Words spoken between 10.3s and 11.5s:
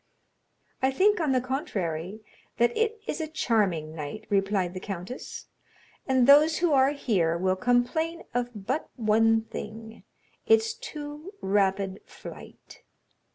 that of its too